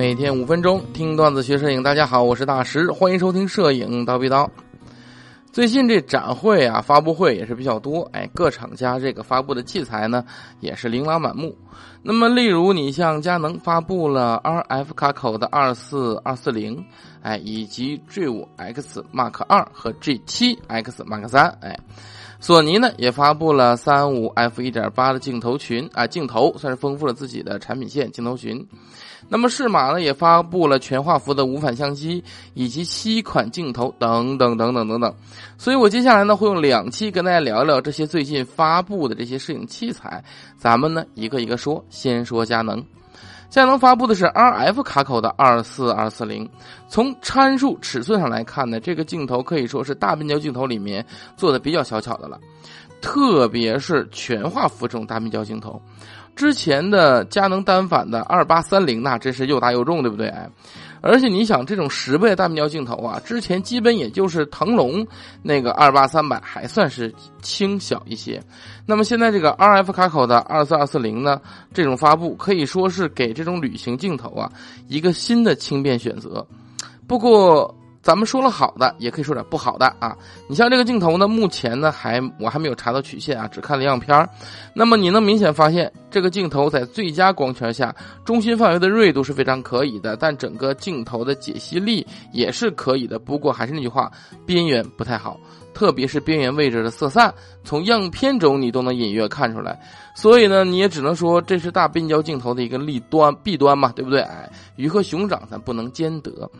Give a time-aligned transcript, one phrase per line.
[0.00, 4.48] 每天五分钟听段子学摄影，大家好，我是大石，欢迎收听摄影叨逼叨。
[5.52, 10.24] 最近这展会啊，发布会也是比较多，哎，各厂家这个发布的器材呢
[10.60, 11.54] 也是琳琅满目。
[12.02, 16.82] 那么，例如你像佳能发布了 RF 卡口的二四二四零，
[17.20, 21.78] 哎，以及 G 五 X Mark 二和 G 七 X Mark 三，哎。
[22.42, 28.66] 索尼呢也发布了三五 f 一点八的镜头群啊，镜头算是丰富了自己的产品线镜头群。
[29.28, 32.22] 那么适马呢也发布了全画幅的无反相机
[32.54, 35.14] 以及七款镜头等等等等等等。
[35.58, 40.22] 所以我接下来呢会用两期跟大家聊聊这些最近发布的这些摄影器材，
[40.56, 42.84] 咱们呢一个一个说，先说佳能。
[43.48, 46.48] 佳能发布的是 RF 卡口的二四二四零，
[46.88, 51.04] 从参数尺寸上来看呢，这个镜头可以说是大变焦镜头里面
[51.36, 52.38] 做的比较小巧的了，
[53.02, 55.82] 特别是全画幅这种大变焦镜头。
[56.34, 60.32] 之前的佳能单反的二八三零那真是又大又重，对不对？
[61.02, 65.06] 而且你想，这种十倍大变焦镜头啊，之前基本也就是腾龙
[65.42, 68.42] 那个二八三百还算是轻小一些。
[68.84, 71.40] 那么现在这个 RF 卡口的二四二四零呢，
[71.72, 74.50] 这种发布可以说是给这种旅行镜头啊
[74.88, 76.46] 一个新的轻便选择。
[77.06, 77.74] 不过。
[78.02, 80.16] 咱们说了好的，也可以说点不好的啊。
[80.48, 84.28] 你像这个镜头呢，目前呢还我还没有查到曲线啊，只看了样片
[84.74, 93.18] 那么你能明显发现，这个镜头在最佳光圈下，中心范围的锐度是非常可以的，但整个镜头的解析力也是可以的。
[93.18, 94.10] 不过还是那句话，
[94.46, 95.38] 边缘不太好，
[95.74, 97.32] 特别是边缘位置的色散，
[97.64, 99.78] 从样片中你都能隐约看出来。
[100.14, 104.22] 所以呢，你也只能说这是大变焦镜头的一个利端弊端嘛，对不对？
[104.22, 106.50] 哎，鱼和熊掌咱不能兼得。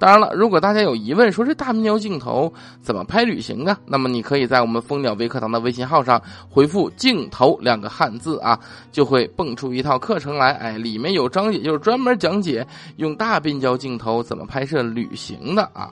[0.00, 3.78] 当然了，如果大家有疑问，说这大变焦镜头怎么拍旅行啊？
[3.84, 8.58] 那么你可以在我们蜂鸟微课堂的微信号上回复“镜头”两个汉字啊，
[8.90, 10.52] 就会蹦出一套课程来。
[10.52, 15.90] 哎，里面有章节，就是专门讲解用大变焦镜头怎么拍摄旅行的啊。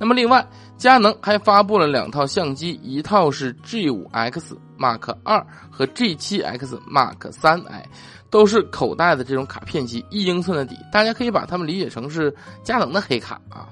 [0.00, 0.44] 那么另外，
[0.76, 7.86] 佳能还发布了两套相机，一套是 G5X Mark 二和 G7X Mark 三，哎。
[8.30, 13.66] 都是口袋的这种卡片机，一英寸的底，大家可以把它们理解成是佳能的黑卡啊。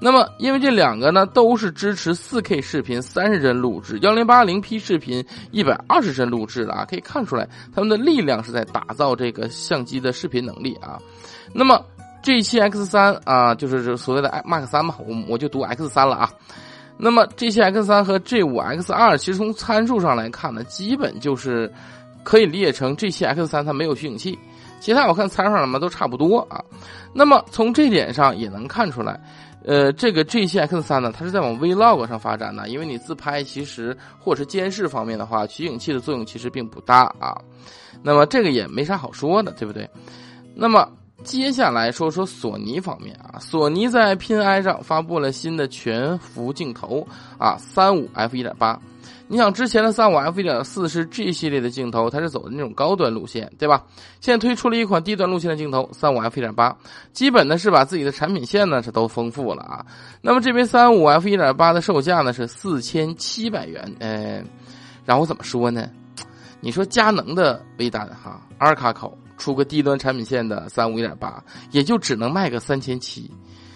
[0.00, 11.00] 那么，因为这两个呢都是支持 4K 视频三十帧录制、1080P 视频一百二十帧录制的啊，可以看出来他们的力量是在打造这个相机的视频能力啊。
[11.52, 11.84] 那么
[12.26, 16.30] G7X3 啊，就是所谓的 Mark 三嘛，我我就读 X 三了啊。
[16.96, 21.72] 那么 G7X3 和 G5X2 其实从参数上来看呢，基本就是。
[22.26, 24.36] 可以理解成 G7X 三它没有取景器，
[24.80, 26.60] 其他我看参数上嘛都差不多啊。
[27.12, 29.16] 那么从这点上也能看出来，
[29.64, 37.40] 呃，这个 G7X 三呢，它是在往 Vlog 上发展的，因为你自拍其实或者是监视方面的话，取景器的作用其实并不大啊。
[38.02, 39.88] 那么这个也没啥好说的，对不对？
[40.52, 40.90] 那么
[41.26, 47.04] 接下来说说索尼方面啊，索尼在 PNI 上发布了新的全幅镜头
[47.36, 48.80] 啊，三五 f 一点八。
[49.26, 53.82] 你想之前的三五 f 一点四是 G 系列的镜头，它是走的那种高端路线，对吧？
[54.20, 56.76] 现在推出了一款低端路线的镜头，三五 f 一点八，
[57.12, 59.84] 基本呢是把自己的产品线呢是都丰富了啊。
[60.22, 64.44] 那么这边三五 f 一点八的售价呢是四千七百元，呃，
[65.04, 65.90] 然后怎么说呢？
[66.60, 73.30] 你说佳能的微单哈，二卡口出个低端产品线的三五一点八，也就只能卖个三千七。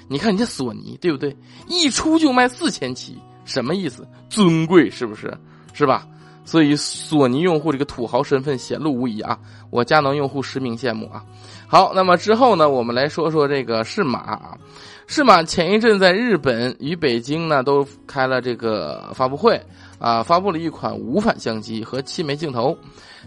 [0.09, 1.37] 你看人家索尼对不对？
[1.69, 3.19] 一出就卖四千七。
[3.45, 4.07] 什么意思？
[4.29, 5.37] 尊贵是不是？
[5.73, 6.07] 是吧？
[6.45, 9.39] 所以索尼用户这个土豪身份显露无遗啊！
[9.71, 11.25] 我佳能用户实名羡慕啊！
[11.69, 14.59] 好，那么之后呢，我们来说说这个适马啊。
[15.07, 19.61] 适马前一阵在日本与北京呢都开了这个发布会
[19.99, 22.77] 啊，发布了一款无反相机和七枚镜头。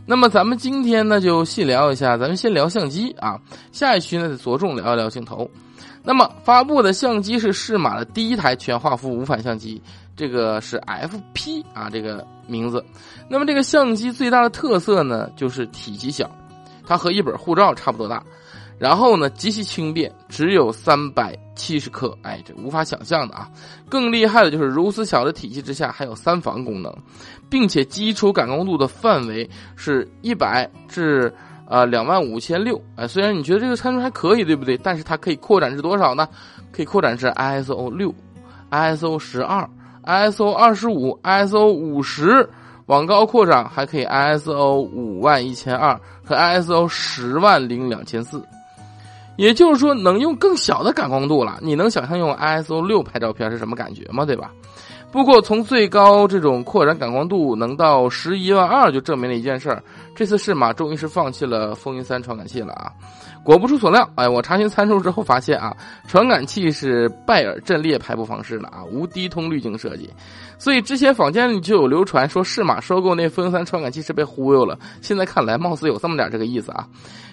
[0.05, 3.39] 那么咱们今天呢就细聊一下，咱们先聊相机啊，
[3.71, 5.49] 下一期呢着重聊一聊镜头。
[6.05, 9.81] 那么发布的相机是适马的第一台全画幅无反相机。
[10.15, 12.83] 这个是 F P 啊，这个名字。
[13.29, 16.29] 那么这个相机最大的特色呢，就是体积小，
[16.85, 18.23] 它和一本护照差不多大。
[18.79, 23.49] 然后呢，极其轻便，只有三百七十克，哎，这无法想象的啊！
[23.87, 26.93] 更厉害的就是如此小的体积之下还有三防功能，
[27.49, 31.33] 并且基础感光度的范围是一百至
[31.67, 32.81] 呃两万五千六。
[32.95, 34.75] 哎，虽然你觉得这个参数还可以，对不对？
[34.77, 36.27] 但是它可以扩展至多少呢？
[36.71, 38.13] 可以扩展至 ISO 六、
[38.71, 39.69] ISO 十二。
[40.03, 42.49] ISO 二十五、ISO 五十，
[42.87, 48.43] 往高扩展还可以 ISO 五万一千二和 ISO 十万零两千四，
[49.37, 51.57] 也就是说能用更小的感光度了。
[51.61, 54.25] 你能想象用 ISO 六拍照片是什么感觉吗？
[54.25, 54.51] 对吧？
[55.11, 59.83] 不过从最高这种扩展感光度能到十一万二，就证明了一件事儿：
[60.15, 62.91] 这次适马终于是放弃了风云三传感器了啊！
[63.43, 65.75] 果不出所料，哎，我查询参数之后发现啊，
[66.07, 70.09] 传感器是拜耳阵列排布方式的啊，无低通滤镜设计。
[70.57, 74.79] 所以之前坊间里就有流传说适马收购那风三传感器是被忽悠了。
[75.01, 76.87] 现在看来，貌似有这么点这个意思啊。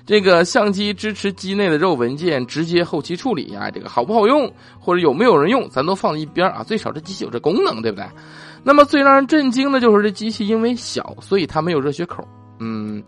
[0.05, 6.65] 这个相机支持机内的 RAW 文件直接后期处理啊，这个好不好用，或者有没有人用，咱都放一边啊。
[6.65, 8.05] 最少这机器有这功能，对不对？
[8.65, 12.27] 那么最让人震惊的就是这机器因为小，所以它没有热血口。
[12.59, 13.03] 嗯，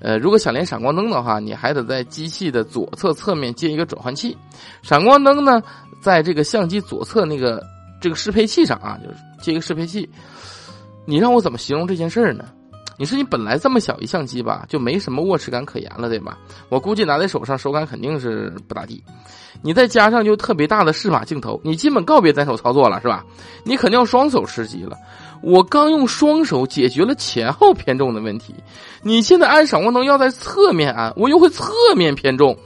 [0.00, 4.36] 呃，如果想连闪光灯的话，你还得在机器的左侧侧面接一个转换器。
[4.82, 5.62] 闪光灯呢，
[6.00, 7.64] 在这个相机左侧那个
[8.00, 10.08] 这个适配器上啊，就是接一个适配器。
[11.04, 12.44] 你让我怎么形容这件事儿呢？
[13.00, 16.36] 你说你本来这么小一相机吧，就没什么握持感可言了，对吧？
[16.68, 19.02] 我估计拿在手上手感肯定是不咋地。
[19.62, 23.24] 你再加上就特别大的适马镜头，你基本告别单手操作了，是吧？
[23.64, 24.96] 你肯定要双手持机了。
[25.42, 28.54] 我刚用双手解决了前后偏重的问题，
[29.02, 32.56] 你现在安闪光灯要在侧面安，我又会侧面偏重，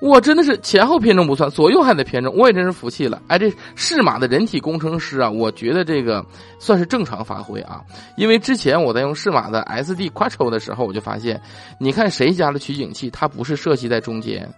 [0.00, 3.20] 我真的是前后偏重不算，左右还得偏重，我也真是服气了。
[3.26, 6.24] 哎，这适马的人体工程师啊，我觉得这个
[6.58, 7.82] 算是正常发挥啊，
[8.16, 11.40] 因为之前我在用适马的 SD Quattro 的时候，我就发现，
[11.78, 14.48] 你看谁家的取景器，它不是设计在中间。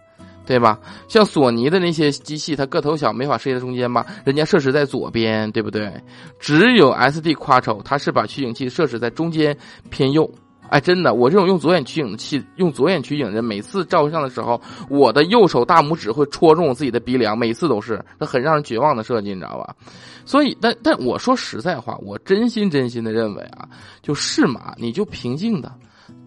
[0.50, 0.80] 对吧？
[1.06, 4.04] 像索尼的那些机器，它个头小，没法设计在中间吧？
[4.24, 5.92] 人家设置在左边，对不对？
[6.40, 9.56] 只有 SD 夸丑它是把取景器设置在中间
[9.90, 10.28] 偏右。
[10.68, 19.76] 哎，真的，我这种用左眼取景器、用左眼取景的，每次照相的时候，我的右手大拇指会戳中我自己的鼻梁，每次都是，这很让人绝望的设计，你知道吧？
[20.24, 23.68] 所以，但但我说实在话，我真心真心的认为啊，
[24.02, 25.72] 就适马，你就平静的。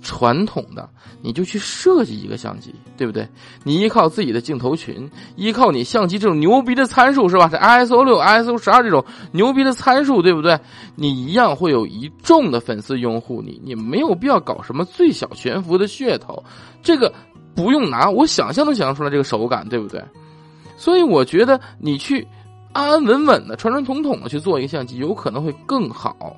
[0.01, 0.89] 传统的，
[1.21, 3.27] 你就去设计一个相机，对不对？
[3.63, 7.47] 你依靠自己的镜头群，依靠你相机这种牛逼的参数，是吧？
[7.47, 10.59] 这 ISO 六、ISO 十二这种牛逼的参数，对不对？
[10.95, 16.43] 你一样会有一众的粉丝拥护你，你没有必要搞什么最小全幅的噱头，
[16.81, 17.13] 这个
[17.55, 20.03] 不用拿，我想象都想象出来这个手感，对不对？
[20.75, 22.27] 所以我觉得你去
[22.73, 26.35] 安安稳稳的、传传统统的去做一个相机，有可能会更好。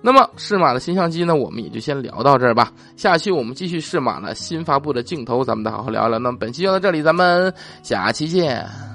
[0.00, 2.72] 那么适马的新相机呢，我们也就先聊到这儿吧。
[2.96, 6.18] 下期我们继续适马呢新发布的镜头，咱们再好好聊聊。
[6.18, 7.52] 那么本期就到这里，咱们
[7.82, 8.87] 下期见。